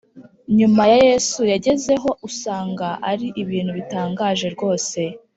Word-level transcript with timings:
nyuma 0.57 0.81
ya 0.91 0.97
yesu 1.07 1.41
yagezeho 1.53 2.09
usanga 2.29 2.87
ari 3.11 3.27
ibintu 3.41 3.71
bitangaje 3.79 4.47
rwose 4.55 4.99